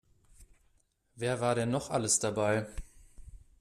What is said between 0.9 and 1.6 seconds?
Wer war